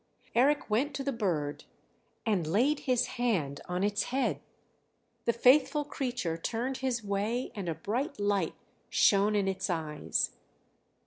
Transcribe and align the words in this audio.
Eric 0.33 0.67
went 0.67 0.95
to 0.95 1.03
the 1.03 1.11
bird 1.11 1.65
and 2.25 2.47
laid 2.47 2.79
his 2.89 3.05
hand 3.05 3.61
on 3.67 3.83
its 3.83 4.05
head; 4.05 4.41
the 5.25 5.31
faithful 5.31 5.85
creature 5.85 6.37
turned 6.37 6.77
his 6.77 7.03
way 7.03 7.51
and 7.53 7.69
a 7.69 7.75
bright 7.75 8.19
light 8.19 8.55
shone 8.89 9.35
in 9.35 9.47
its 9.47 9.69
eyes. 9.69 10.31